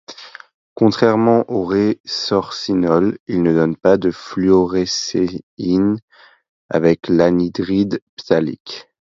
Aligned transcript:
Contrairement 0.73 1.45
au 1.47 1.63
résorcinol 1.63 3.19
il 3.27 3.43
ne 3.43 3.53
donne 3.53 3.75
pas 3.75 3.97
de 3.97 4.09
fluorescéine 4.09 5.99
avec 6.69 7.07
l'anhydride 7.07 8.01
phtalique. 8.19 8.87